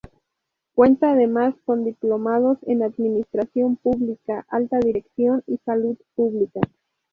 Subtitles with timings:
[0.73, 6.59] Cuenta además con diplomados en administración pública, alta dirección y salud pública.